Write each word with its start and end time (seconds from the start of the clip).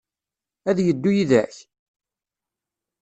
Ad 0.69 0.73
d-yeddu 0.77 1.11
yid-k? 1.15 1.55